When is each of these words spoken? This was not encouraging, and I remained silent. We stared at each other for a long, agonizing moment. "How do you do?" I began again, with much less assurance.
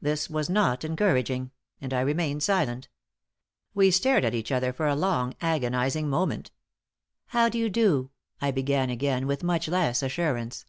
This 0.00 0.30
was 0.30 0.48
not 0.48 0.84
encouraging, 0.84 1.50
and 1.80 1.92
I 1.92 2.00
remained 2.02 2.44
silent. 2.44 2.88
We 3.74 3.90
stared 3.90 4.24
at 4.24 4.32
each 4.32 4.52
other 4.52 4.72
for 4.72 4.86
a 4.86 4.94
long, 4.94 5.34
agonizing 5.40 6.08
moment. 6.08 6.52
"How 7.26 7.48
do 7.48 7.58
you 7.58 7.68
do?" 7.68 8.12
I 8.40 8.52
began 8.52 8.88
again, 8.88 9.26
with 9.26 9.42
much 9.42 9.66
less 9.66 10.00
assurance. 10.00 10.64